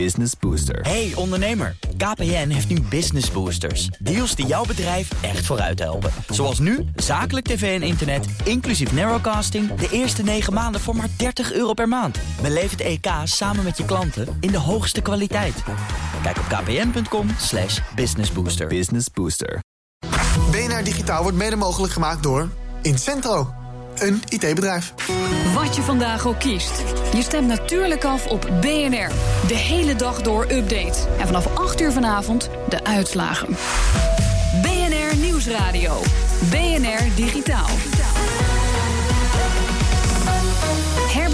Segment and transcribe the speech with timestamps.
[0.00, 0.80] Business Booster.
[0.80, 3.86] Hey ondernemer, KPN heeft nu Business Boosters.
[3.86, 6.10] Deals die jouw bedrijf echt vooruit helpen.
[6.28, 9.74] Zoals nu, zakelijk tv en internet, inclusief narrowcasting...
[9.74, 12.18] de eerste 9 maanden voor maar 30 euro per maand.
[12.42, 15.62] Beleef het EK samen met je klanten in de hoogste kwaliteit.
[16.22, 18.66] Kijk op kpn.com slash businessbooster.
[18.66, 19.60] Business Booster.
[20.50, 22.48] BNR Digitaal wordt mede mogelijk gemaakt door
[22.82, 23.54] Incentro,
[23.98, 24.94] een IT-bedrijf.
[25.54, 26.82] Wat je vandaag ook kiest.
[27.14, 29.10] Je stemt natuurlijk af op BNR.
[29.46, 31.08] De hele dag door update.
[31.18, 33.48] En vanaf 8 uur vanavond de uitslagen.
[34.62, 36.00] BNR Nieuwsradio.
[36.50, 37.70] BNR Digitaal.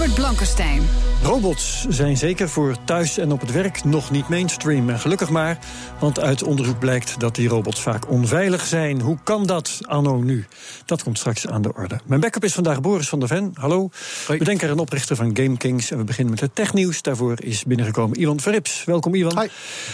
[0.01, 0.81] Herbert Blankenstein.
[1.23, 4.89] Robots zijn zeker voor thuis en op het werk nog niet mainstream.
[4.89, 5.57] En gelukkig maar,
[5.99, 9.01] want uit onderzoek blijkt dat die robots vaak onveilig zijn.
[9.01, 10.45] Hoe kan dat anno nu?
[10.85, 11.99] Dat komt straks aan de orde.
[12.05, 13.51] Mijn backup is vandaag Boris van der Ven.
[13.53, 13.89] Hallo.
[14.27, 15.91] Bedenker en oprichter van GameKings.
[15.91, 17.01] En we beginnen met het technieuws.
[17.01, 18.83] Daarvoor is binnengekomen Iwan Verrips.
[18.83, 19.39] Welkom Iwan.
[19.39, 19.47] Hi.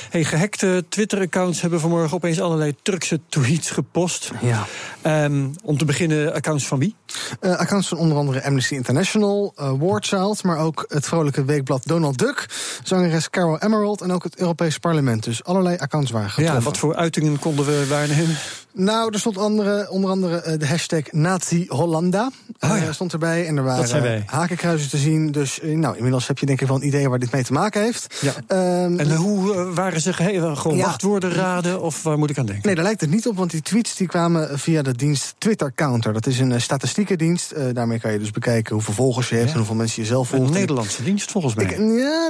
[0.09, 4.32] Hey, gehackte Twitter-accounts hebben vanmorgen opeens allerlei Turkse tweets gepost.
[4.41, 4.65] Ja.
[5.01, 6.95] Ehm, om te beginnen, accounts van wie?
[7.41, 9.96] Uh, accounts van onder andere Amnesty International, uh, War
[10.41, 12.45] Maar ook het vrolijke weekblad Donald Duck,
[12.84, 15.23] zangeres Carol Emerald en ook het Europees Parlement.
[15.23, 16.57] Dus allerlei accounts waren getroffen.
[16.57, 18.37] Ja, wat voor uitingen konden we waarnemen?
[18.79, 22.31] Nou, er stond andere, onder andere uh, de hashtag Nazi Hollanda.
[22.59, 22.91] Oh, ja.
[22.91, 23.47] stond erbij.
[23.47, 25.31] En er waren hakenkruizen te zien.
[25.31, 27.81] Dus nou, inmiddels heb je denk ik wel een idee waar dit mee te maken
[27.81, 28.15] heeft.
[28.21, 28.83] Ja.
[28.83, 30.85] Um, en hoe waren ze gewoon ja.
[30.85, 31.81] wachtwoorden raden?
[31.81, 32.65] Of waar moet ik aan denken?
[32.65, 33.37] Nee, daar lijkt het niet op.
[33.37, 36.13] Want die tweets die kwamen via de dienst Twitter Counter.
[36.13, 37.53] Dat is een statistiekendienst.
[37.57, 40.27] Uh, daarmee kan je dus bekijken hoeveel volgers je hebt en hoeveel mensen je zelf
[40.27, 40.48] volgt.
[40.48, 41.65] Een Nederlandse dienst volgens mij.
[41.65, 42.29] Ik, ja,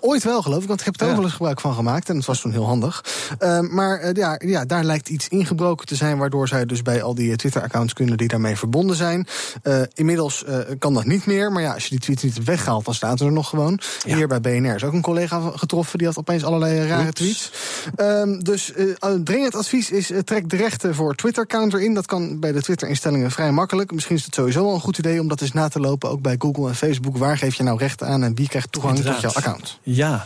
[0.00, 0.68] ooit wel geloof ik.
[0.68, 2.08] Want ik heb er ook wel eens gebruik van gemaakt.
[2.08, 3.04] En dat was toen heel handig.
[3.40, 6.18] Uh, maar uh, ja, ja, daar lijkt iets ingebroken te zijn.
[6.18, 9.26] Waardoor zij dus bij al die Twitter-accounts kunnen die daarmee verbonden zijn.
[9.62, 10.44] Uh, inmiddels
[10.78, 11.52] kan dat niet meer.
[11.52, 13.80] Maar ja, als je die tweets niet weghaalt, dan staat er nog gewoon.
[14.04, 14.16] Ja.
[14.16, 15.98] Hier bij BNR is ook een collega getroffen.
[15.98, 17.20] Die had opeens allerlei rare Oeps.
[17.20, 17.52] tweets.
[17.96, 18.72] Um, dus
[19.24, 21.94] dringend advies is: trek de rechten voor Twitter-counter in.
[21.94, 23.92] Dat kan bij de Twitter-instellingen vrij makkelijk.
[23.92, 26.10] Misschien is het sowieso al een goed idee om dat eens na te lopen.
[26.10, 27.16] Ook bij Google en Facebook.
[27.16, 29.22] Waar geef je nou rechten aan en wie krijgt toegang Inderdaad.
[29.22, 29.78] tot jouw account?
[29.82, 30.24] Ja,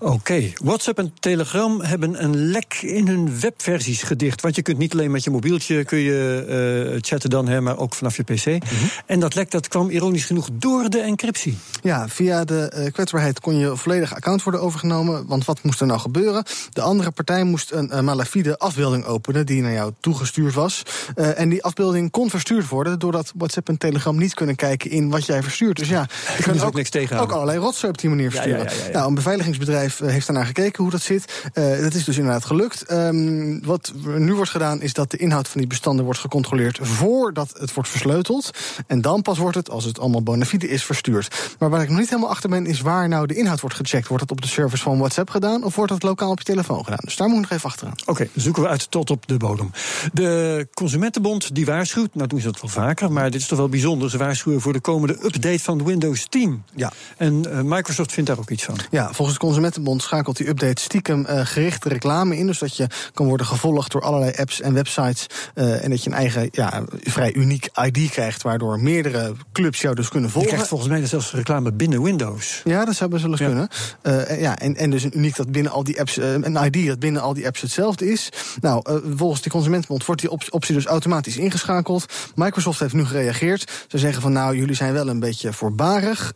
[0.00, 0.12] oké.
[0.12, 0.54] Okay.
[0.62, 4.40] WhatsApp en Telegram hebben een lek in hun webversies gedicht.
[4.40, 7.78] Want je kunt niet alleen met je mobieltje kun je, uh, chatten dan, hè, maar
[7.78, 8.46] ook vanaf je pc.
[8.46, 8.90] Mm -hmm.
[9.06, 11.58] En dat lek dat kwam ironisch genoeg door de encryptie.
[11.82, 15.26] Ja, via de uh, kwetsbaarheid kon je volledig account worden overgenomen.
[15.26, 16.44] Want wat moest er nou gebeuren?
[16.72, 20.82] De andere partij moest een uh, malafide afbeelding openen die naar jou toegestuurd was.
[21.14, 25.26] En die afbeelding kon verstuurd worden doordat WhatsApp en Telegram niet kunnen kijken in wat
[25.26, 25.76] jij verstuurt.
[25.76, 26.06] Dus ja,
[26.36, 28.64] je kunt ook, niks tegen ook allerlei rotzooi op die manier versturen.
[28.64, 31.50] Ja, ja, ja, nou, een beveiligingsbedrijf heeft daarnaar gekeken hoe dat zit.
[31.52, 32.92] Dat is dus inderdaad gelukt.
[32.92, 37.54] Um, wat nu wordt gedaan is dat de inhoud van die bestanden wordt gecontroleerd voordat
[37.58, 38.50] het wordt versleuteld.
[38.86, 41.54] En dan pas wordt het, als het allemaal bona fide is, verstuurd.
[41.58, 44.08] Maar waar ik nog niet helemaal achter ben, is waar nou de inhoud wordt gecheckt.
[44.08, 46.84] Wordt dat op de servers van WhatsApp gedaan of wordt dat lokaal op je telefoon
[46.84, 47.00] gedaan?
[47.04, 47.94] Dus daar moet ik nog even achteraan.
[48.00, 49.70] Oké, okay, zoeken we uit tot op de bodem.
[50.12, 53.68] De Consumentenbond die waarschuwt, nou doen ze dat wel vaker, maar dit is toch wel
[53.68, 54.10] bijzonder.
[54.10, 56.64] Ze waarschuwen voor de komende update van Windows 10.
[56.74, 56.92] Ja.
[57.16, 58.78] En uh, Microsoft vindt daar ook iets van.
[58.90, 62.46] Ja, volgens de Consumentenbond schakelt die update stiekem uh, gerichte reclame in.
[62.46, 65.26] Dus dat je kan worden gevolgd door allerlei apps en websites.
[65.54, 68.42] Uh, en dat je een eigen, ja, vrij uniek ID krijgt.
[68.42, 70.50] Waardoor meerdere clubs jou dus kunnen volgen.
[70.50, 72.60] Je krijgt volgens mij zelfs reclame binnen Windows.
[72.64, 73.46] Ja, dat zou best wel eens ja.
[73.46, 73.68] kunnen.
[74.02, 76.86] Uh, ja, en, en dus een uniek dat binnen al die apps, uh, een ID
[76.86, 78.28] dat binnen al die apps hetzelfde is.
[78.60, 82.04] Nou, volgens de Consumentenbond wordt die op optie dus automatisch ingeschakeld.
[82.34, 83.84] Microsoft heeft nu gereageerd.
[83.88, 86.32] Ze zeggen van nou, jullie zijn wel een beetje voorbarig.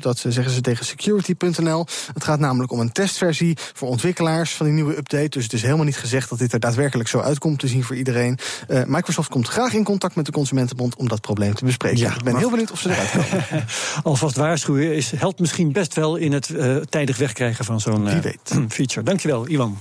[0.00, 1.86] dat zeggen ze tegen security.nl.
[2.14, 5.28] Het gaat namelijk om een testversie voor ontwikkelaars van die nieuwe update.
[5.28, 7.96] Dus het is helemaal niet gezegd dat dit er daadwerkelijk zo uitkomt te zien voor
[7.96, 8.38] iedereen.
[8.68, 11.98] Uh, Microsoft komt graag in contact met de Consumentenbond om dat probleem te bespreken.
[11.98, 12.40] Ja, ik ben maar...
[12.40, 13.64] heel benieuwd of ze eruit komen.
[14.02, 18.14] Alvast waarschuwen is, helpt misschien best wel in het uh, tijdig wegkrijgen van zo'n uh,
[18.68, 19.02] feature.
[19.02, 19.78] Dankjewel, Iwan.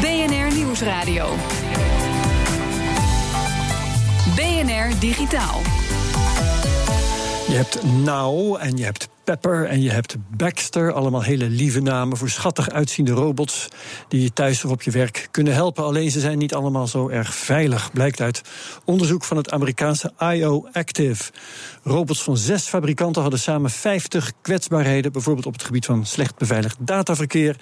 [0.00, 1.36] BNR Nieuwsradio.
[4.36, 5.60] BNR Digitaal.
[7.48, 10.92] Je hebt Now en je hebt Pepper en je hebt Baxter.
[10.92, 13.68] Allemaal hele lieve namen voor schattig uitziende robots...
[14.08, 15.84] die je thuis of op je werk kunnen helpen.
[15.84, 17.92] Alleen ze zijn niet allemaal zo erg veilig.
[17.92, 18.42] Blijkt uit
[18.84, 21.32] onderzoek van het Amerikaanse IO Active.
[21.82, 25.12] Robots van zes fabrikanten hadden samen 50 kwetsbaarheden...
[25.12, 27.56] bijvoorbeeld op het gebied van slecht beveiligd dataverkeer...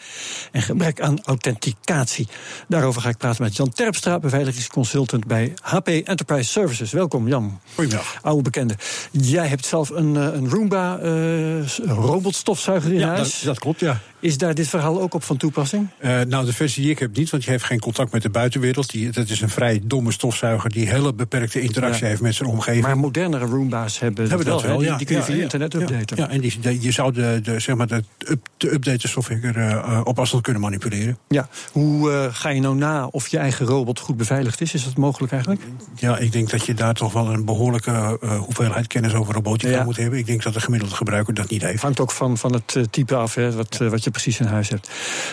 [0.53, 2.29] en gebrek aan authenticatie.
[2.69, 4.19] Daarover ga ik praten met Jan Terpstra...
[4.19, 6.93] beveiligingsconsultant bij HP Enterprise Services.
[6.93, 7.61] Welkom, Jan.
[7.75, 8.19] Goedemiddag.
[8.23, 8.75] Oude bekende.
[9.11, 11.01] Jij hebt zelf een, een Roomba...
[11.03, 11.52] Uh,
[11.87, 13.35] robotstofzuiger in Ja, huis.
[13.37, 13.99] dat, dat klopt, ja.
[14.21, 15.89] Is daar dit verhaal ook op van toepassing?
[15.99, 18.31] Eh, nou, de versie die ik heb niet, want je heeft geen contact met de
[18.31, 18.91] buitenwereld.
[18.91, 22.09] Die, dat is een vrij domme stofzuiger die hele beperkte interactie Ja.
[22.09, 22.83] heeft met zijn omgeving.
[22.85, 24.69] Maar modernere Roomba's hebben, hebben dat hè?
[24.69, 24.97] wel, Die- ja.
[24.97, 26.17] Die, kun je via internet updaten.
[26.17, 29.53] Ja, en die, de- je zou de, de, zeg maar de, up, de update software
[29.53, 31.19] eh, op afstand kunnen manipuleren.
[31.29, 31.49] Ja.
[31.73, 34.75] Hoe eh, ga je nou na of je eigen robot goed beveiligd is?
[34.75, 35.63] Is dat mogelijk eigenlijk?
[35.95, 39.71] Ja, ik denk dat je daar toch wel een behoorlijke eh, hoeveheid kennis over robotica
[39.73, 39.85] Ja.
[39.85, 40.19] moet hebben.
[40.19, 41.83] Ik denk dat de gemiddelde gebruiker dat niet heeft.
[41.83, 44.47] Hangt ook van, van het eh, type af, hè, wat, eh, wat je precies in
[44.47, 44.91] huis hebt.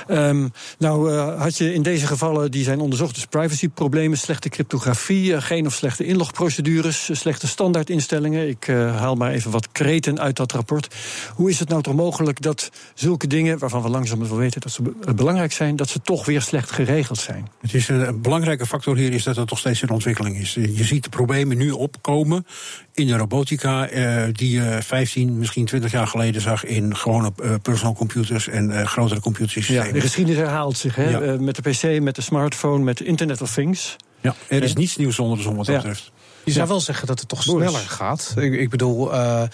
[0.07, 0.47] Ehm,
[0.77, 5.65] nou, eh, had je in deze gevallen die zijn onderzocht, dus privacyproblemen, slechte cryptografie, geen
[5.65, 8.47] of slechte inlogprocedures, slechte standaardinstellingen.
[8.47, 10.95] Ik haal maar even wat kreten uit dat rapport.
[11.35, 14.71] Hoe is het nou toch mogelijk dat zulke dingen, waarvan we langzaam wel weten dat
[14.71, 17.47] ze be- belangrijk zijn, dat ze toch weer slecht geregeld zijn?
[17.61, 20.53] Het is een, belangrijke factor hier is dat het nog steeds in ontwikkeling is.
[20.53, 22.45] Je ziet de problemen nu opkomen
[22.93, 23.89] in de robotica
[24.31, 28.85] die je 15, misschien 20 jaar geleden zag in gewone eh, personal computers en eh,
[28.85, 29.93] grotere Ja, computersystemen.
[29.93, 31.09] de geschiedenis herhaalt zich, hè?
[31.09, 31.19] Ja.
[31.21, 33.95] Eh, met de PC, met de smartphone, met Internet of Things.
[34.21, 34.77] Ja, er is Ja.
[34.77, 35.81] niets nieuws onder de zon wat dat Ja.
[35.81, 36.11] betreft.
[36.49, 38.33] Je zou wel zeggen dat het toch sneller gaat.
[38.37, 39.49] Ik, ik bedoel, eh, eh,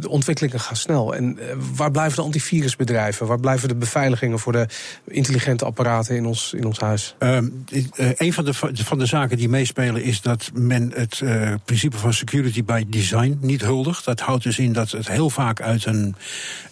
[0.00, 1.14] de ontwikkelingen gaan snel.
[1.14, 3.26] En eh, waar blijven de antivirusbedrijven?
[3.26, 4.66] Waar blijven de beveiligingen voor de
[5.04, 7.14] intelligente apparaten in ons, in ons huis?
[7.18, 11.22] Ehm, eh, een van de, van de zaken die meespelen is dat men het
[11.64, 14.04] principe van security by design niet huldigt.
[14.04, 16.14] Dat houdt dus in dat het heel vaak uit een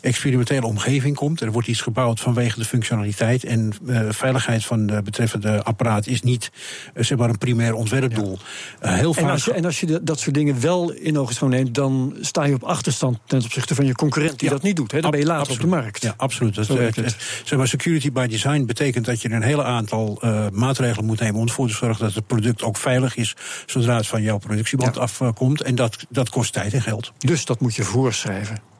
[0.01, 1.41] experimentele omgeving komt.
[1.41, 3.45] Er wordt iets gebouwd vanwege de functionaliteit.
[3.45, 3.73] En
[4.09, 6.51] veiligheid van de betreffende apparaat is niet
[6.95, 8.39] zeg maar een primair ontwerpdoel.
[8.81, 12.17] Heel En als je, en als je dat soort dingen wel in ogenschouw neemt, dan
[12.21, 14.93] sta je op achterstand ten opzichte van je concurrent die Ja, dat niet doet.
[14.93, 15.01] Hè?
[15.01, 16.03] Dan ben je later op de markt.
[16.03, 16.55] Ja, absoluut.
[16.55, 16.99] Dat, eh, het.
[16.99, 17.05] eh,
[17.45, 21.41] zeg maar, security by design betekent dat je een hele aantal eh, maatregelen moet nemen
[21.41, 23.35] om ervoor te zorgen dat het product ook veilig is
[23.67, 25.01] zodra het van jouw productieband Ja.
[25.01, 25.63] afkomt.
[25.63, 27.13] En dat, dat kost tijd en geld.
[27.19, 28.73] Dus dat moet je voorschrijven.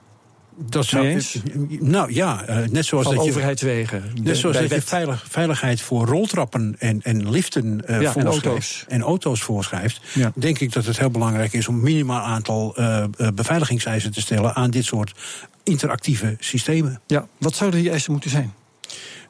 [0.57, 1.37] Dat Mee eens?
[1.81, 3.31] Nou ja, eh, net zoals Van dat je.
[3.31, 4.03] overheidswegen.
[4.23, 8.85] Net zoals je veilig, veiligheid voor roltrappen en, en liften Ja, en auto's.
[8.89, 10.01] en auto's voorschrijft.
[10.15, 10.33] Ja.
[10.35, 13.05] Denk ik dat het heel belangrijk is om een minimaal aantal eh,
[13.35, 15.13] beveiligingseisen te stellen aan dit soort
[15.63, 17.01] interactieve systemen.
[17.07, 18.55] Ja, wat zouden die eisen moeten zijn?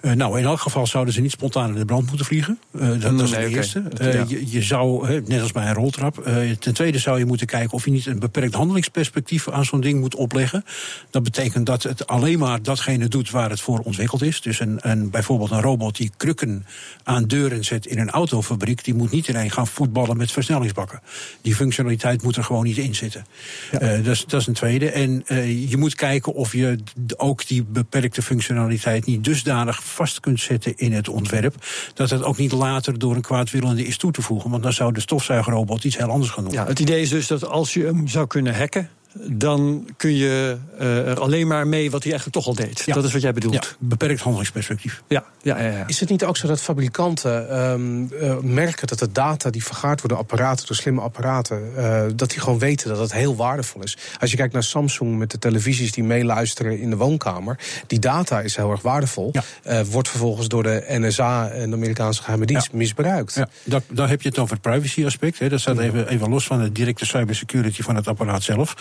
[0.05, 2.59] Eh, nou, in elk geval zouden ze niet spontaan in de brand moeten vliegen.
[2.79, 3.83] Eh, dat, is het eerste.
[3.97, 4.25] Eh, ja.
[4.29, 6.25] je, je zou, net als bij een roltrap.
[6.59, 10.01] ten tweede zou je moeten kijken of je niet een beperkt handelingsperspectief aan zo'n ding
[10.01, 10.65] moet opleggen.
[11.11, 14.41] Dat betekent dat het alleen maar datgene doet waar het voor ontwikkeld is.
[14.41, 16.67] Dus een, een, bijvoorbeeld een robot die krukken
[17.03, 21.01] aan deuren zet in een autofabriek, die moet niet ineens gaan voetballen met versnellingsbakken.
[21.41, 23.27] Die functionaliteit moet er gewoon niet in zitten.
[23.71, 24.91] Dat, is, dat is een tweede.
[24.91, 25.25] En
[25.69, 26.79] je moet kijken of je
[27.17, 31.55] ook die beperkte functionaliteit niet dusdanig vast kunt zetten in het ontwerp.
[31.95, 34.51] Dat het ook niet later door een kwaadwillende is toe te voegen.
[34.51, 36.53] Want dan zou de stofzuigerrobot iets heel anders gaan doen.
[36.53, 40.57] Ja, het idee is dus dat als je hem zou kunnen hacken, dan kun je
[40.79, 42.83] eh, er alleen maar mee wat hij eigenlijk toch al deed.
[42.87, 42.95] Ja.
[42.95, 43.55] Dat is wat jij bedoelt.
[43.55, 45.03] Ja, beperkt handelingsperspectief.
[45.09, 45.71] Ja, ja, ja.
[45.71, 45.87] ja.
[45.87, 50.01] Is het niet ook zo dat fabrikanten ehm, eh, merken dat de data die vergaard
[50.01, 53.83] wordt door apparaten, door slimme apparaten, eh, dat die gewoon weten dat het heel waardevol
[53.83, 53.97] is?
[54.21, 58.41] Als je kijkt naar Samsung met de televisies die meeluisteren in de woonkamer, die data
[58.41, 59.29] is heel erg waardevol.
[59.33, 59.43] Ja.
[59.63, 62.79] Eh, wordt vervolgens door de NSA en de Amerikaanse geheime dienst Ja.
[62.79, 63.35] misbruikt.
[63.35, 65.39] Ja, dat, daar heb je het over het privacy aspect.
[65.39, 65.49] Hè.
[65.49, 68.75] Dat staat even, even los van de directe cybersecurity van het apparaat zelf.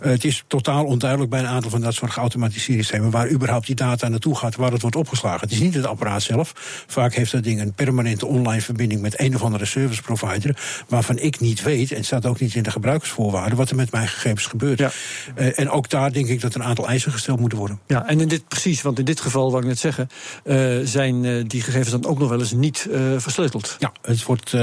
[0.00, 3.66] Eh, het is totaal onduidelijk bij een aantal van dat soort geautomatiseerde systemen waar überhaupt
[3.66, 5.40] die data naartoe gaat, waar het wordt opgeslagen.
[5.40, 6.52] Het is niet het apparaat zelf.
[6.86, 10.56] Vaak heeft dat ding een permanente online verbinding met een of andere service provider,
[10.88, 13.90] waarvan ik niet weet, en het staat ook niet in de gebruikersvoorwaarden, wat er met
[13.90, 14.78] mijn gegevens gebeurt.
[14.78, 14.90] Ja.
[15.34, 17.80] Eh, en ook daar denk ik dat een aantal eisen gesteld moeten worden.
[17.86, 20.08] Ja, en in dit precies, want in dit geval, wou ik net zeggen,
[20.44, 23.76] eh, zijn die gegevens dan ook nog wel eens niet versleuteld.
[23.78, 24.54] Ja, het wordt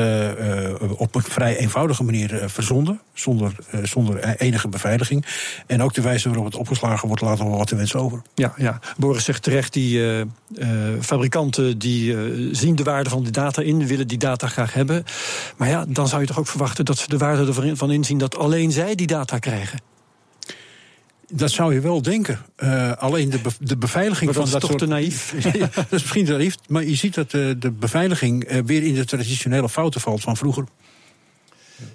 [0.98, 5.03] op een vrij eenvoudige manier verzonden, zonder, zonder enige beveiliging.
[5.68, 8.22] En ook de wijze waarop het opgeslagen wordt, laat nog wel wat te wensen over.
[8.36, 8.80] Ja, ja.
[8.98, 10.28] Boris zegt terecht, die eh, eh,
[11.02, 15.04] fabrikanten die eh, zien de waarde van de data in, willen die data graag hebben.
[15.58, 18.18] Maar ja, dan zou je toch ook verwachten dat ze de waarde ervan van inzien
[18.18, 19.80] dat alleen zij die data krijgen.
[21.32, 22.40] Dat zou je wel denken.
[22.98, 24.82] Alleen de, be- de beveiliging Maar dat van is dat toch soort...
[24.82, 25.34] te naïef?
[25.76, 29.06] Dat is misschien te naïef, maar je ziet dat de, de beveiliging weer in de
[29.06, 30.64] traditionele fouten valt van vroeger.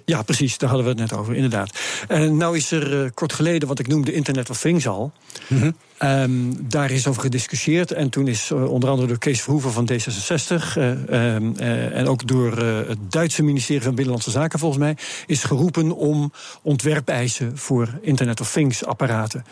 [0.05, 1.77] Ja, precies, daar hadden we het net over, inderdaad.
[2.07, 5.11] En nou is er eh, kort geleden, wat ik noemde Internet of Things al.
[5.47, 5.71] Mhm.
[5.97, 7.91] Ehm, daar is over gediscussieerd.
[7.91, 10.77] En toen is eh, onder andere door Kees Verhoeven van D66...
[10.77, 10.91] eh,
[11.35, 14.97] ehm, eh, en ook door eh, het Duitse ministerie van Binnenlandse Zaken volgens mij...
[15.25, 16.31] is geroepen om
[16.61, 19.45] ontwerpeisen voor Internet of Things apparaten.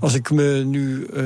[0.00, 1.22] Als ik me nu eh,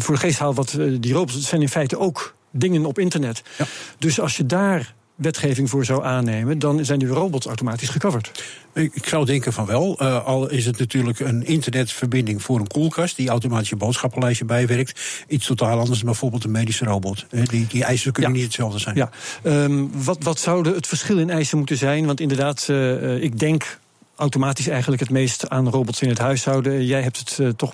[0.00, 1.34] voor de geest haal wat eh, die robots...
[1.34, 3.42] het zijn in feite ook dingen op internet.
[3.58, 3.64] Ja.
[3.98, 8.44] Dus als je daar wetgeving voor zou aannemen, dan zijn die robots automatisch gecoverd.
[8.72, 10.02] Ik zou denken van wel.
[10.02, 15.00] Uh, al is het natuurlijk een internetverbinding voor een koelkast die automatisch je boodschappenlijstje bijwerkt.
[15.28, 17.26] Iets totaal anders dan bijvoorbeeld een medische robot.
[17.30, 18.96] Die, die eisen kunnen niet hetzelfde zijn.
[18.96, 19.10] Ja.
[19.42, 22.06] Um, wat, wat zou het verschil in eisen moeten zijn?
[22.06, 23.80] Want inderdaad, uh, ik denk
[24.16, 26.84] automatisch eigenlijk het meest aan robots in het huishouden.
[26.84, 27.72] Jij hebt het uh, toch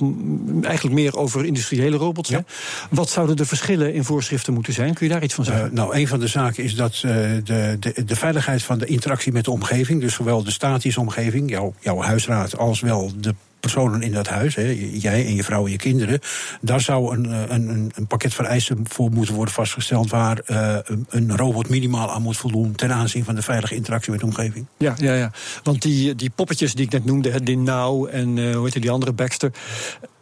[0.63, 2.29] eigenlijk meer over industriële robots.
[2.29, 2.45] Ja.
[2.91, 4.95] Wat zouden de verschillen in voorschriften moeten zijn?
[4.95, 5.67] Kun je daar iets van zeggen?
[5.67, 8.87] Uh, nou, een van de zaken is dat uh, de, de, de, veiligheid van de
[8.87, 13.35] interactie met de omgeving, dus zowel de statische omgeving, jouw, jouw huisraad, als wel de
[13.61, 16.21] personen in dat huis, hè, jij en je vrouw en je kinderen,
[16.61, 20.77] daar zou een, een, een pakket vereisten voor moeten worden vastgesteld waar uh,
[21.09, 24.67] een robot minimaal aan moet voldoen ten aanzien van de veilige interactie met de omgeving.
[24.79, 25.33] Ja, ja, ja.
[25.63, 29.13] want die, die poppetjes die ik net noemde, die Now en hoe heet die andere
[29.13, 29.53] Baxter.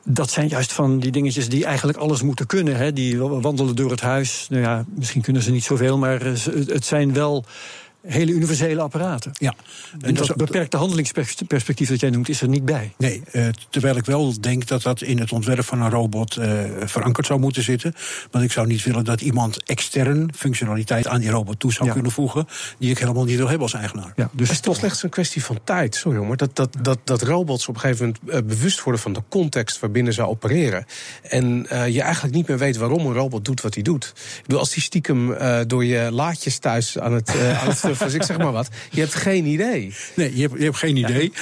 [0.05, 2.76] Dat zijn juist van die dingetjes die eigenlijk alles moeten kunnen.
[2.76, 2.93] Hè.
[2.93, 4.47] Die wandelen door het huis.
[4.50, 6.25] Nou ja, misschien kunnen ze niet zoveel, maar
[6.66, 7.45] het zijn wel
[8.06, 9.30] hele universele apparaten.
[9.32, 9.54] Ja.
[10.00, 12.94] En dat beperkte handelingsperspectief dat jij noemt, is er niet bij.
[12.98, 16.60] Nee, uh, terwijl ik wel denk dat dat in het ontwerp van een robot uh,
[16.84, 17.94] verankerd zou moeten zitten.
[18.30, 21.92] Want ik zou niet willen dat iemand extern functionaliteit aan die robot toe zou ja.
[21.92, 22.46] kunnen voegen.
[22.78, 24.12] die ik helemaal niet wil hebben als eigenaar.
[24.16, 26.36] Ja, dus het is toch slechts een kwestie van tijd, sorry hoor.
[26.36, 29.80] Dat, dat, dat, dat robots op een gegeven moment uh, bewust worden van de context
[29.80, 30.84] waarbinnen ze opereren.
[31.22, 34.12] En je eigenlijk niet meer weet waarom een robot doet wat hij doet.
[34.36, 35.36] Ik bedoel, als die stiekem
[35.66, 38.69] door je laadjes thuis aan het, aan het dus ik zeg maar wat.
[38.91, 39.95] Je hebt geen idee.
[40.15, 41.33] Nee, je hebt, je hebt geen idee.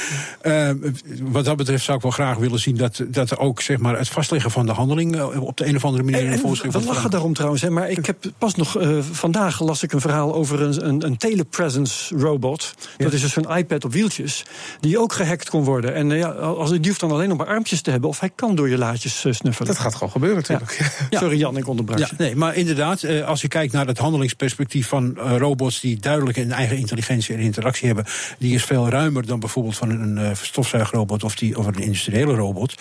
[0.42, 0.70] Ja.
[0.70, 0.92] Uh,
[1.22, 3.98] wat dat betreft zou ik wel graag willen zien dat, dat er ook zeg maar,
[3.98, 6.74] het vastleggen van de handeling uh, op de een of andere manier in de voorschrift
[6.74, 10.00] We lachen daarom trouwens, hè, maar ik heb pas nog uh, vandaag las ik een
[10.00, 12.74] verhaal over een, een, een telepresence robot.
[12.96, 13.04] Ja.
[13.04, 14.44] Dat is dus een iPad op wieltjes,
[14.80, 15.94] die ook gehackt kon worden.
[15.94, 18.54] En ja, als, die hoeft dan alleen nog maar armpjes te hebben, of hij kan
[18.54, 19.68] door je laadjes snuffelen.
[19.68, 20.92] Dat gaat gewoon gebeuren natuurlijk.
[21.10, 21.18] Ja.
[21.20, 25.18] Sorry Jan, ik onderbrak ja, Nee, maar inderdaad, als je kijkt naar het handelingsperspectief van
[25.18, 28.04] robots die duidelijk een eigen intelligentie en interactie hebben,
[28.38, 32.34] die is veel ruimer dan bijvoorbeeld van een uh, stofzuigrobot of, die, of een industriële
[32.34, 32.74] robot.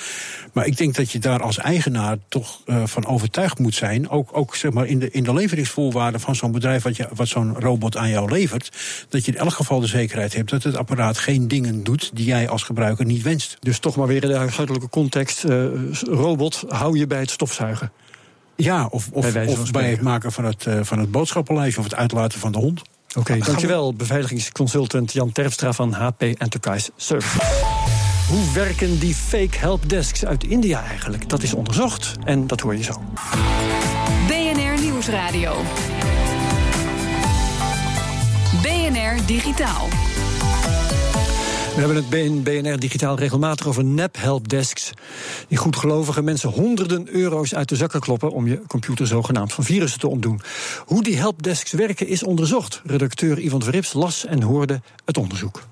[0.54, 4.30] Maar ik denk dat je daar als eigenaar toch uh, van overtuigd moet zijn, ook,
[4.32, 7.60] ook zeg maar in, de, in de leveringsvoorwaarden van zo'n bedrijf wat, je, wat zo'n
[7.60, 8.72] robot aan jou levert,
[9.10, 12.26] dat je in elk geval de zekerheid hebt dat het apparaat geen dingen doet die
[12.26, 13.58] jij als gebruiker niet wenst.
[13.60, 15.66] Dus toch maar weer in de huishoudelijke context, uh,
[16.02, 17.92] robot, hou je bij het stofzuigen.
[18.56, 21.86] Ja, of, of, bij, of bij het maken van het, uh, van het boodschappenlijstje of
[21.86, 22.82] het uitlaten van de hond.
[23.16, 27.40] Oké, okay, dankjewel, beveiligingsconsultant Jan Terpstra van HP Enterprise Service.
[28.30, 31.30] Hoe werken die fake helpdesks uit India eigenlijk?
[31.30, 33.02] Dat is onderzocht en dat hoor je zo.
[34.28, 35.56] BNR Nieuwsradio.
[38.62, 39.88] BNR Digitaal.
[41.74, 44.92] We hebben het BNR Digitaal regelmatig over nep-helpdesks.
[45.48, 50.00] Die goedgelovige mensen honderden euro's uit de zakken kloppen om je computer zogenaamd van virussen
[50.00, 50.42] te ontdoen.
[50.86, 52.82] Hoe die helpdesks werken is onderzocht.
[52.86, 55.64] Redacteur Ivan Verrips las en hoorde het onderzoek.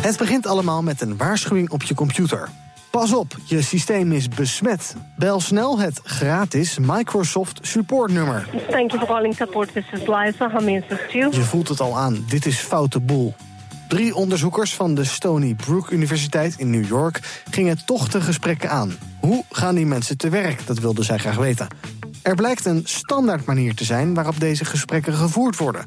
[0.00, 2.48] Het begint allemaal met een waarschuwing op je computer.
[2.90, 4.96] Pas op, je systeem is besmet.
[5.18, 8.48] Bel snel het gratis Microsoft supportnummer.
[8.70, 9.72] Thank you for calling support.
[9.72, 10.50] This is Liza.
[10.50, 11.36] How may I assist you?
[11.36, 12.24] Je voelt het al aan.
[12.28, 13.34] Dit is foute boel.
[13.88, 18.92] Drie onderzoekers van de Stony Brook Universiteit in New York gingen toch de gesprekken aan.
[19.20, 20.66] Hoe gaan die mensen te werk?
[20.66, 21.68] Dat wilden zij graag weten.
[22.22, 25.86] Er blijkt een standaard manier te zijn waarop deze gesprekken gevoerd worden.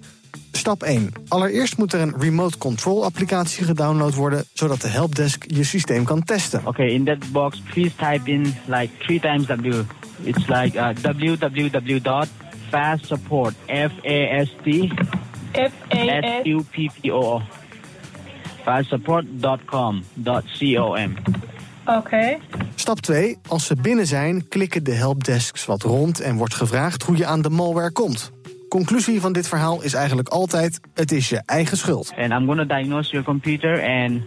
[0.51, 1.12] Stap 1.
[1.27, 6.24] Allereerst moet er een remote control applicatie gedownload worden, zodat de helpdesk je systeem kan
[6.24, 6.60] testen.
[6.60, 9.82] Oké, okay, in that box, please type in like three times W.
[10.24, 13.53] It's like uh, www.fastsupport.
[13.65, 14.68] F A S T.
[15.51, 17.41] F A S U P P O.
[18.69, 20.03] Fastsupport.com.
[20.23, 21.97] Oké.
[21.97, 22.39] Okay.
[22.75, 23.38] Stap 2.
[23.47, 27.41] Als ze binnen zijn, klikken de helpdesks wat rond en wordt gevraagd hoe je aan
[27.41, 28.31] de malware komt.
[28.67, 32.13] Conclusie van dit verhaal is eigenlijk altijd: het is je eigen schuld.
[32.17, 34.21] And I'm going to diagnose your computer and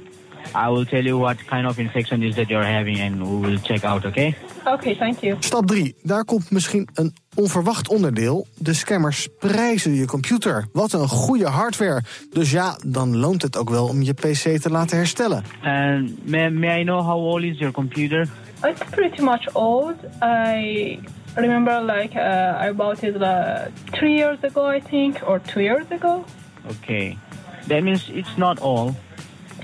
[0.54, 3.60] I will tell you what kind of infection is that you're having and we will
[3.60, 4.36] check out, okay?
[4.60, 5.36] Oké, okay, thank you.
[5.40, 5.94] Stap 3.
[6.02, 8.46] Daar komt misschien een onverwacht onderdeel.
[8.58, 10.66] De scammers prijzen je computer.
[10.72, 12.02] Wat een goede hardware.
[12.30, 15.44] Dus ja, dan loont het ook wel om je PC te laten herstellen.
[15.62, 18.28] And may, may I know how old is your computer?
[18.64, 19.96] It's pretty much old.
[20.22, 21.00] I
[21.34, 25.86] remember like uh, I bought it uh, three years ago, I think, or two years
[25.90, 26.24] ago.
[26.70, 27.18] Okay,
[27.66, 28.94] that means it's not old.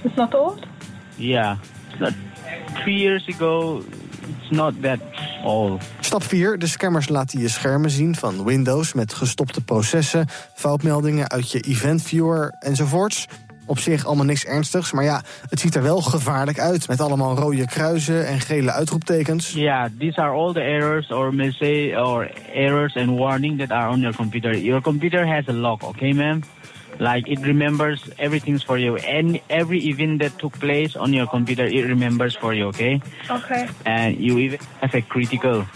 [0.04, 0.66] It's not old.
[1.18, 1.56] Yeah,
[1.90, 2.12] it's not
[2.82, 3.82] three years ago.
[4.40, 4.98] It's not that
[5.44, 5.82] old.
[6.00, 6.58] Stap 4.
[6.58, 12.02] De scammers laten je schermen zien van Windows met gestopte processen, foutmeldingen uit je event
[12.02, 13.26] viewer enzovoorts.
[13.66, 14.92] Op zich allemaal niks ernstigs.
[14.92, 16.88] Maar ja, het ziet er wel gevaarlijk uit.
[16.88, 19.52] Met allemaal rode kruisen en gele uitroeptekens.
[19.52, 24.00] Yeah, these are all the errors or message or errors and warning that are on
[24.00, 24.58] your computer.
[24.58, 26.42] Your computer has a lock, okay, ma'am?
[26.99, 28.97] Like it remembers everything for you.
[28.97, 33.00] And every event that took place on your computer, it remembers for you, okay?
[33.31, 33.69] Okay.
[33.87, 35.67] And you even have a critical.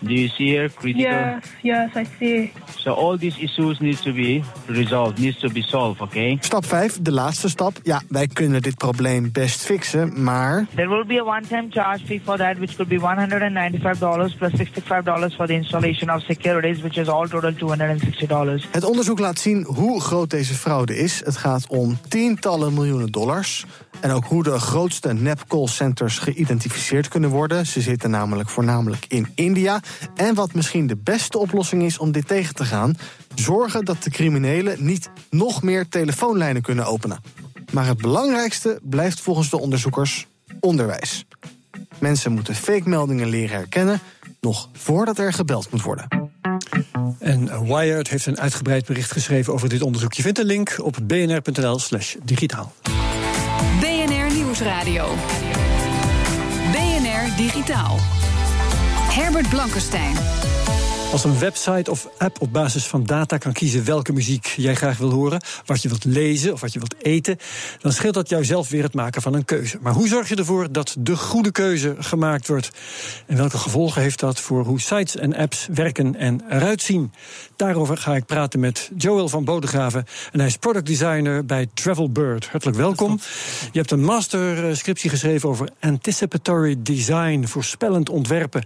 [0.00, 1.12] Do you see here critical?
[1.12, 2.52] Yes, yes, I see.
[2.76, 6.38] So all these issues needs to be resolved, needs to be solved, okay?
[6.40, 7.80] Stap 5, de laatste stap.
[7.82, 10.66] Ja, wij kunnen dit probleem best fixen, maar...
[10.74, 15.34] There will be a one-time charge fee for that, which could be $195 plus $65
[15.36, 18.70] for the installation of securities, which is all total $260.
[18.70, 21.22] Het onderzoek laat zien hoe groot deze fraude is.
[21.24, 23.64] Het gaat om tientallen miljoenen dollars.
[24.00, 27.66] En ook hoe de grootste nep-callcenters geïdentificeerd kunnen worden.
[27.66, 29.80] Ze zitten namelijk voornamelijk in India.
[30.14, 32.96] En wat misschien de beste oplossing is om dit tegen te gaan...
[33.34, 37.20] zorgen dat de criminelen niet nog meer telefoonlijnen kunnen openen.
[37.72, 40.26] Maar het belangrijkste blijft volgens de onderzoekers
[40.60, 41.26] onderwijs.
[41.98, 44.00] Mensen moeten fake-meldingen leren herkennen...
[44.40, 46.28] nog voordat er gebeld moet worden.
[47.18, 50.12] En Wired heeft een uitgebreid bericht geschreven over dit onderzoek.
[50.12, 52.72] Je vindt een link op bnr.nl/slash digitaal.
[53.80, 55.14] BNR Nieuwsradio.
[56.72, 58.17] BNR Digitaal.
[59.18, 60.16] Herbert Blankenstein.
[61.12, 64.98] Als een website of app op basis van data kan kiezen welke muziek jij graag
[64.98, 67.36] wil horen, wat je wilt lezen of wat je wilt eten,
[67.78, 69.78] dan scheelt dat jou zelf weer het maken van een keuze.
[69.80, 72.70] Maar hoe zorg je ervoor dat de goede keuze gemaakt wordt?
[73.26, 77.12] En welke gevolgen heeft dat voor hoe sites en apps werken en eruit zien?
[77.56, 80.04] Daarover ga ik praten met Joel van Bodegraven.
[80.32, 82.46] En hij is product designer bij Travelbird.
[82.46, 83.20] Hartelijk welkom.
[83.72, 88.64] Je hebt een masterscriptie geschreven over anticipatory design, voorspellend ontwerpen.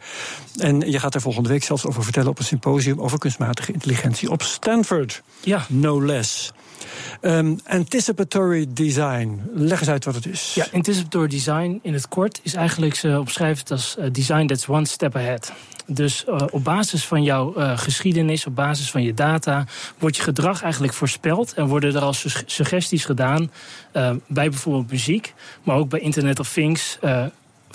[0.57, 4.31] En je gaat daar volgende week zelfs over vertellen op een symposium over kunstmatige intelligentie
[4.31, 5.23] op Stanford.
[5.41, 5.65] Ja.
[5.69, 6.53] No less.
[7.21, 9.43] Um, anticipatory design.
[9.55, 10.55] Leg eens uit wat het is.
[10.55, 14.69] Ja, anticipatory design in het kort is eigenlijk, ze omschrijven het als uh, design that's
[14.69, 15.53] one step ahead.
[15.87, 19.65] Dus uh, op basis van jouw uh, geschiedenis, op basis van je data,
[19.99, 23.51] wordt je gedrag eigenlijk voorspeld en worden er al su suggesties gedaan
[24.27, 26.99] bij bijvoorbeeld muziek, maar ook bij Internet of Things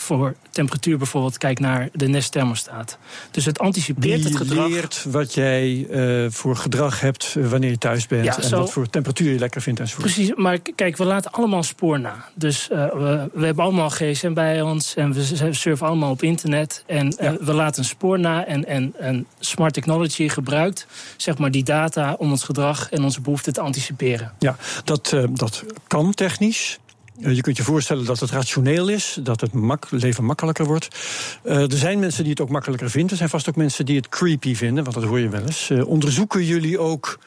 [0.01, 2.97] voor temperatuur bijvoorbeeld, kijk naar de Nest thermostaat.
[3.31, 4.67] Dus het anticipeert Die het gedrag.
[4.69, 8.25] leert wat jij uh, voor gedrag hebt wanneer je thuis bent.
[8.25, 10.13] Ja, en zo- wat voor temperatuur je lekker vindt enzovoort.
[10.13, 12.25] Precies, maar kijk, we laten allemaal spoor na.
[12.33, 16.83] Dus uh, we, we hebben allemaal gsm bij ons en we surfen allemaal op internet.
[16.85, 20.87] En uh, we laten een spoor na en, en, en smart technology gebruikt
[21.17, 24.31] zeg maar, die data om ons gedrag en onze behoeften te anticiperen.
[24.39, 26.79] Ja, dat, dat kan technisch.
[27.19, 30.87] Uh, je kunt je voorstellen dat het rationeel is, dat het mak leven makkelijker wordt.
[31.43, 33.11] Uh, er zijn mensen die het ook makkelijker vinden.
[33.11, 35.69] Er zijn vast ook mensen die het creepy vinden, want dat hoor je wel eens.
[35.69, 37.19] Uh, onderzoeken jullie ook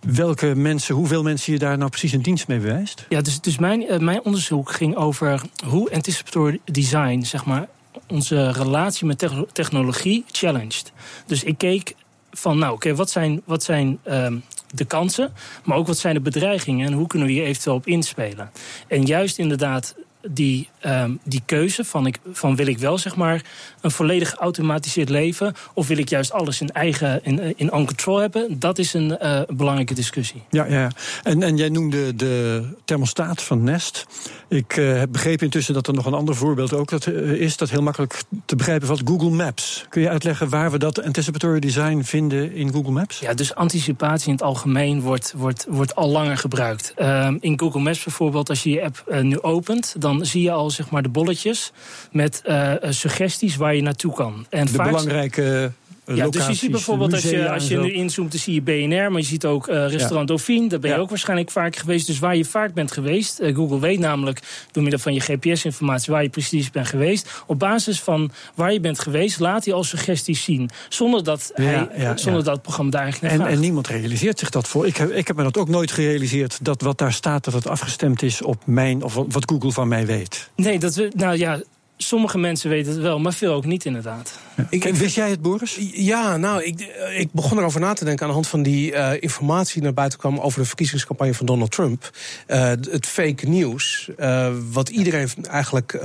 [0.00, 3.06] welke mensen, hoeveel mensen je daar nou precies een dienst mee bewijst?
[3.08, 7.68] Ja, dus, dus mijn, mijn onderzoek ging over hoe anticipatory design, zeg maar,
[8.06, 10.92] onze relatie met te technologie challenged.
[11.26, 11.94] Dus ik keek
[12.32, 14.42] van, nou oké, wat zijn, wat zijn um,
[14.74, 15.32] de kansen,
[15.64, 18.50] maar ook wat zijn de bedreigingen en hoe kunnen we hier eventueel op inspelen.
[18.88, 19.94] En juist inderdaad
[20.30, 23.42] die, um, die keuze van, ik, van wil ik wel zeg maar
[23.80, 28.18] een volledig geautomatiseerd leven of wil ik juist alles in eigen in, in on control
[28.18, 30.42] hebben, dat is een uh, belangrijke discussie.
[30.50, 30.90] Ja, ja.
[31.22, 34.06] En, en jij noemde de thermostaat van Nest.
[34.48, 37.56] Ik uh, heb begrepen intussen dat er nog een ander voorbeeld ook dat, uh, is
[37.56, 39.02] dat heel makkelijk te begrijpen valt.
[39.04, 39.86] Google Maps.
[39.88, 43.18] Kun je uitleggen waar we dat anticipatory design vinden in Google Maps?
[43.18, 46.94] Ja, dus anticipatie in het algemeen wordt, wordt, wordt al langer gebruikt.
[46.98, 50.70] Um, in Google Maps bijvoorbeeld, als je je app nu opent, dan zie je al
[50.70, 51.72] zeg maar de bolletjes
[52.12, 54.46] met uh, suggesties waar je naartoe kan.
[54.50, 54.86] En de vaak...
[54.86, 55.72] belangrijke
[56.04, 59.10] ja, dus je ziet bijvoorbeeld als je, als je nu inzoomt, dan zie je BNR,
[59.10, 60.34] maar je ziet ook uh, restaurant ja.
[60.34, 60.68] Dauphine.
[60.68, 61.02] Daar ben je ja.
[61.02, 62.06] ook waarschijnlijk vaak geweest.
[62.06, 66.12] Dus waar je vaak bent geweest, uh, Google weet namelijk door middel van je GPS-informatie
[66.12, 67.42] waar je precies bent geweest.
[67.46, 70.70] Op basis van waar je bent geweest, laat hij al suggesties zien.
[70.88, 74.68] Zonder dat, hij, zonder dat het programma daar eigenlijk en, en niemand realiseert zich dat
[74.68, 74.86] voor.
[74.86, 77.68] Ik heb, ik heb me dat ook nooit gerealiseerd dat wat daar staat, dat het
[77.68, 80.50] afgestemd is op mijn, of wat Google van mij weet.
[80.56, 81.60] Nee, dat we, nou ja.
[81.96, 84.38] Sommige mensen weten het wel, maar veel ook niet inderdaad.
[84.70, 85.78] Ik, wist jij het, Boris?
[85.92, 86.80] Ja, nou, ik,
[87.16, 89.92] ik begon erover na te denken aan de hand van die uh, informatie die naar
[89.92, 92.10] buiten kwam over de verkiezingscampagne van Donald Trump.
[92.48, 95.98] Uh, het fake nieuws, uh, wat iedereen eigenlijk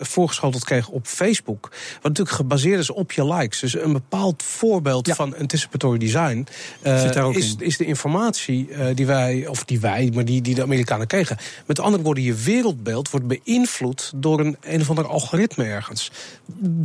[0.00, 1.68] voorgeschoteld kreeg op Facebook.
[1.94, 3.60] Wat natuurlijk gebaseerd is op je likes.
[3.60, 5.14] Dus een bepaald voorbeeld ja.
[5.14, 6.46] van anticipatory design
[7.32, 11.36] is, is, de informatie die wij, of die wij, maar die, die de Amerikanen kregen.
[11.66, 16.10] Met andere woorden, je wereldbeeld wordt beïnvloed door een een of ander algoritme ergens.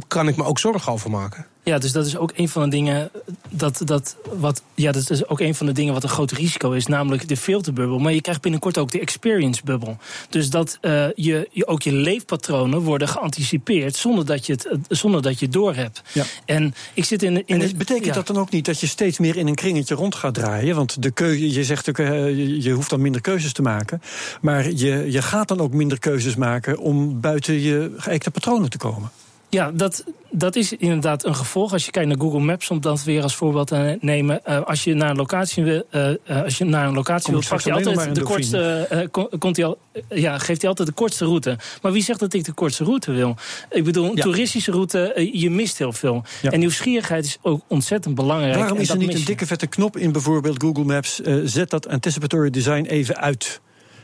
[0.07, 1.45] Kan ik me ook zorgen over maken?
[1.63, 3.11] Ja, dus dat is ook een van de dingen
[3.49, 6.71] dat, dat, wat, ja, dat is ook een van de dingen wat een groot risico
[6.71, 7.99] is, namelijk de filterbubbel.
[7.99, 9.97] Maar je krijgt binnenkort ook de experience bubbel.
[10.29, 15.21] Dus dat uh, je, je, ook je leefpatronen worden geanticipeerd zonder dat je het, zonder
[15.21, 16.01] dat je het doorhebt.
[16.13, 16.23] Ja.
[16.45, 17.47] En ik zit in.
[17.47, 18.13] in en betekent ja.
[18.13, 20.75] dat dan ook niet dat je steeds meer in een kringetje rond gaat draaien?
[20.75, 24.01] Want de keuze, je zegt ook, uh, je hoeft dan minder keuzes te maken.
[24.41, 28.77] Maar je, je gaat dan ook minder keuzes maken om buiten je geëikte patronen te
[28.77, 29.11] komen.
[29.49, 31.73] Ja, dat, dat is inderdaad een gevolg.
[31.73, 34.41] Als je kijkt naar Google Maps, om dat weer als voorbeeld te nemen.
[34.47, 37.63] Uh, als je naar een locatie wil, uh, als je naar een locatie wilt, pakt
[37.63, 38.87] hij altijd de kortste.
[39.13, 39.77] Uh, komt hij al,
[40.09, 41.57] ja, geeft hij altijd de kortste route.
[41.81, 43.35] Maar wie zegt dat ik de kortste route wil?
[43.69, 44.21] Ik bedoel, een ja.
[44.23, 46.23] toeristische route, je mist heel veel.
[46.41, 46.51] Ja.
[46.51, 48.55] En nieuwsgierigheid is ook ontzettend belangrijk.
[48.55, 51.19] Waarom is er niet een dikke vette knop in bijvoorbeeld Google Maps?
[51.43, 53.61] zet dat anticipatory design even uit.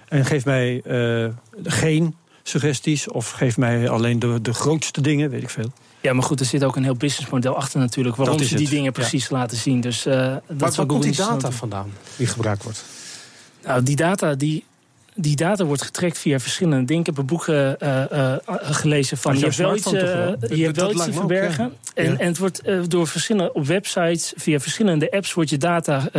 [0.07, 0.81] En geef mij
[1.63, 5.71] geen suggesties of geef mij alleen de, de grootste dingen, weet ik veel.
[6.07, 8.15] Ja, maar goed, er zit ook een heel businessmodel achter natuurlijk...
[8.15, 8.75] waarom ze die het.
[8.75, 9.37] dingen precies ja.
[9.37, 9.81] laten zien.
[9.81, 12.83] Dus, uh, dat waar komt die data vandaan die gebruikt wordt?
[13.65, 14.63] Nou, die data die
[15.15, 17.01] die data wordt getrekt via verschillende dingen.
[17.01, 19.37] Ik heb een boek uh, uh, gelezen van...
[19.37, 21.65] Je hebt wel iets, je hebt wel iets te verbergen.
[21.65, 22.03] Ook, ja.
[22.03, 22.17] en, ja.
[22.17, 23.53] en het wordt door verschillende...
[23.53, 25.33] op websites, via verschillende apps...
[25.33, 26.09] wordt je data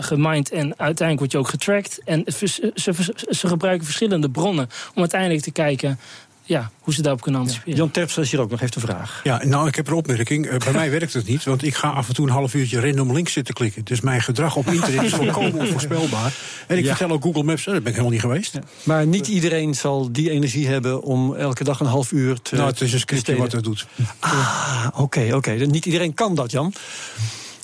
[0.00, 2.00] gemined en uiteindelijk wordt je ook getracked.
[2.04, 4.68] En ze, ze, ze gebruiken verschillende bronnen...
[4.94, 5.98] om uiteindelijk te kijken
[6.44, 7.78] ja, hoe ze daarop kunnen anticiperen.
[7.78, 9.20] Jan Terpstra is hier ook nog heeft een vraag.
[9.24, 10.46] Ja, nou, ik heb een opmerking.
[10.46, 12.80] Uh, bij mij werkt het niet, want ik ga af en toe een half uurtje
[12.80, 13.84] random links zitten klikken.
[13.84, 16.32] Dus mijn gedrag op internet is volkomen onvoorspelbaar.
[16.66, 16.96] En ik ja.
[16.96, 18.52] vertel ook Google Maps, daar ben ik helemaal niet geweest.
[18.52, 18.60] Ja.
[18.82, 22.68] Maar niet iedereen zal die energie hebben om elke dag een half uur te Nou,
[22.68, 23.86] het is een scriptje wat dat doet.
[24.18, 25.36] Ah, oké, okay, oké.
[25.36, 25.56] Okay.
[25.56, 26.72] Niet iedereen kan dat, Jan.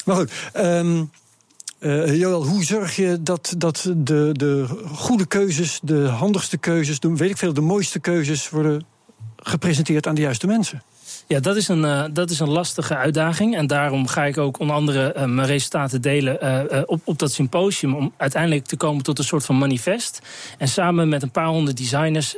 [0.05, 1.11] Maar goed, um,
[1.81, 7.17] Uh, Joël, hoe zorg je dat, dat de, de goede keuzes, de handigste keuzes, de,
[7.17, 8.85] weet ik veel, de mooiste keuzes worden
[9.37, 10.83] gepresenteerd aan de juiste mensen?
[11.27, 13.57] Ja, dat is, een, uh, dat is een lastige uitdaging.
[13.57, 17.95] En daarom ga ik ook onder andere uh, mijn resultaten delen op, op dat symposium.
[17.95, 20.21] Om uiteindelijk te komen tot een soort van manifest.
[20.59, 22.37] En samen met een paar honderd designers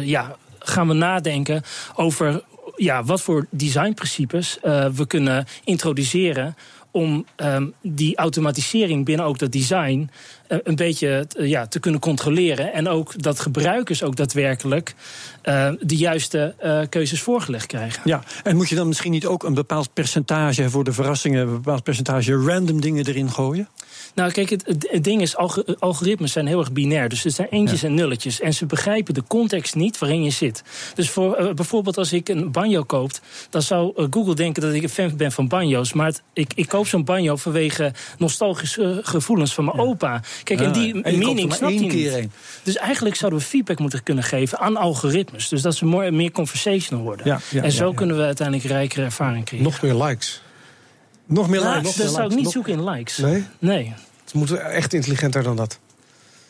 [0.00, 1.62] ja, gaan we nadenken
[1.94, 2.42] over
[2.76, 4.58] ja, wat voor designprincipes
[4.94, 6.56] we kunnen introduceren
[6.96, 10.10] om um, die automatisering binnen ook dat design
[10.48, 12.72] uh, een beetje uh, ja, te kunnen controleren.
[12.72, 14.94] En ook dat gebruikers ook daadwerkelijk
[15.44, 16.54] uh, de juiste
[16.88, 18.02] keuzes voorgelegd krijgen.
[18.04, 21.54] Ja, en moet je dan misschien niet ook een bepaald percentage voor de verrassingen, een
[21.54, 23.68] bepaald percentage random dingen erin gooien?
[24.14, 25.36] Nou, kijk, het, het, ding is,
[25.78, 27.08] algoritmes zijn heel erg binair.
[27.08, 27.88] Dus het zijn eentjes ja.
[27.88, 28.40] en nulletjes.
[28.40, 30.62] En ze begrijpen de context niet waarin je zit.
[30.94, 33.10] Dus voor, uh, bijvoorbeeld als ik een banjo koop...
[33.50, 35.92] dan zou uh, Google denken dat ik een fan ben van banjo's.
[35.92, 39.82] Maar het, ik, ik koop zo'n banjo vanwege nostalgische uh, gevoelens van mijn ja.
[39.82, 40.22] opa.
[40.42, 42.28] Kijk, en die en meaning snapt hij niet.
[42.62, 45.48] Dus eigenlijk zouden we feedback moeten kunnen geven aan algoritmes.
[45.48, 47.26] Dus dat ze more, meer conversational worden.
[47.26, 49.66] Ja, en zo kunnen we uiteindelijk rijkere ervaring creëren.
[49.66, 50.44] Nog meer likes.
[51.26, 51.94] Nog meer likes.
[51.94, 53.18] Dat zou ik niet zoeken in likes.
[53.18, 53.44] Nee?
[53.58, 53.92] Nee.
[54.24, 55.78] Het moet echt intelligenter dan dat.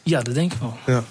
[0.03, 0.77] Ja, dat denk ik wel.
[0.87, 1.05] Ja.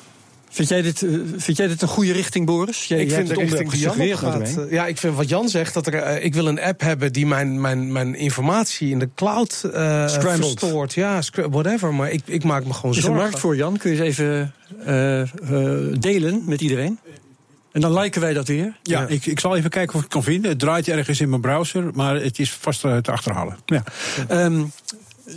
[0.49, 2.86] Vind jij, dit, uh, vind jij dit een goede richting, Boris?
[2.86, 4.56] Jij, ik vind de richting die Jan gaat.
[4.58, 5.73] Uh, ja, ik vind wat Jan zegt.
[5.73, 9.10] Dat er, uh, ik wil een app hebben die mijn, mijn, mijn informatie in de
[9.15, 9.60] cloud
[10.08, 10.93] verstoort.
[10.93, 11.93] Ja, whatever.
[11.93, 13.12] Maar ik, ik maak me gewoon zorgen.
[13.12, 13.78] Is er markt voor, Jan?
[13.78, 14.54] Kun je eens even
[15.99, 16.99] delen met iedereen?
[17.76, 18.76] En dan liken wij dat weer.
[18.84, 19.08] Ja, ja.
[19.08, 20.50] Ik, ik zal even kijken of ik het kan vinden.
[20.50, 23.58] Het draait ergens in mijn browser, maar het is vast te achterhalen.
[23.66, 23.84] Ja.
[24.32, 24.72] Um,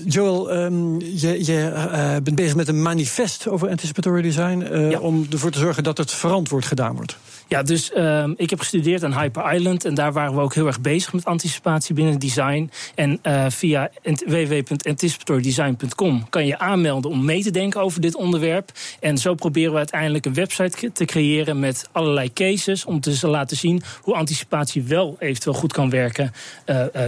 [0.07, 4.67] Joel, um, je, je uh, bent bezig met een manifest over anticipatory design.
[4.73, 4.99] Uh, ja.
[4.99, 7.17] Om ervoor te zorgen dat het verantwoord gedaan wordt.
[7.49, 9.85] Ja, dus um, ik heb gestudeerd aan Hyper Island.
[9.85, 12.71] En daar waren we ook heel erg bezig met anticipatie binnen design.
[12.95, 13.91] En uh, via
[14.27, 18.73] www.anticipatorydesign.com kan je aanmelden om mee te denken over dit onderwerp.
[19.01, 22.85] En zo proberen we uiteindelijk een website te creëren met allerlei cases.
[22.85, 26.33] Om te laten zien hoe anticipatie wel eventueel goed kan werken.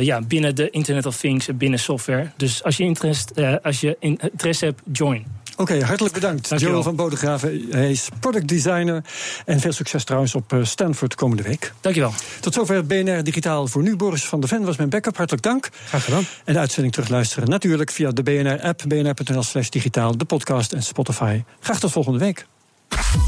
[0.01, 2.31] ja, binnen de Internet of Things en binnen software.
[2.37, 5.27] Dus als je interesse, als je interesse hebt, join.
[5.53, 6.53] Oké, okay, hartelijk bedankt.
[6.57, 9.05] Joel van Bodegraven, hij is product designer.
[9.45, 11.73] En veel succes trouwens op Stanford komende week.
[11.81, 12.13] Dankjewel.
[12.41, 13.97] Tot zover BNR Digitaal voor nu.
[13.97, 15.17] Boris van der Ven was mijn backup.
[15.17, 15.69] Hartelijk dank.
[15.87, 16.27] Graag gedaan.
[16.45, 21.43] En de uitzending terugluisteren natuurlijk via de BNR-app, bnr.nl slash digitaal, de podcast en Spotify.
[21.61, 22.47] Graag tot volgende week.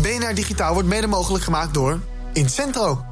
[0.00, 2.00] BNR Digitaal wordt mede mogelijk gemaakt door
[2.32, 3.11] Incentro